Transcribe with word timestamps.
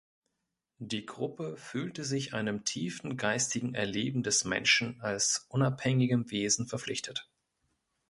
Die 0.79 1.05
Gruppe 1.05 1.55
fühlte 1.57 2.03
sich 2.03 2.33
einem 2.33 2.65
tiefen 2.65 3.17
geistigen 3.17 3.75
Erleben 3.75 4.23
des 4.23 4.45
Menschen 4.45 4.99
als 4.99 5.45
unabhängigem 5.49 6.31
Wesen 6.31 6.65
verpflichtet. 6.65 7.29